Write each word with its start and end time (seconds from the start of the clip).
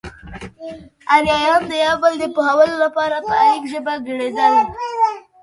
اريايان 1.15 1.61
د 1.71 1.73
يو 1.85 1.95
بل 2.01 2.13
د 2.21 2.25
پوهولو 2.35 2.75
لپاره 2.85 3.15
په 3.27 3.33
اريک 3.45 3.63
ژبه 3.71 3.93
ګړېدل. 4.07 4.53